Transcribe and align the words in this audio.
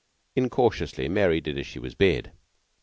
Incautiously 0.35 1.07
Mary 1.07 1.39
did 1.39 1.59
as 1.59 1.67
she 1.67 1.77
was 1.77 1.93
bid. 1.93 2.31